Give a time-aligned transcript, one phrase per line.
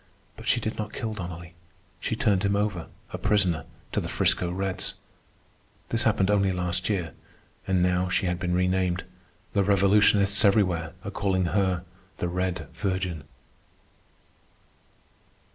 [0.35, 1.53] But she did not kill Donnelly.
[1.99, 4.95] She turned him over, a prisoner, to the 'Frisco Reds.
[5.89, 7.11] This happened only last year,
[7.67, 9.03] and now she had been renamed.
[9.53, 11.83] The revolutionists everywhere are calling her
[12.17, 13.25] the "Red Virgin."